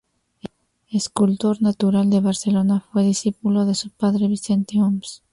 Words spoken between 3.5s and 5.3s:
de su padre Vicente Oms.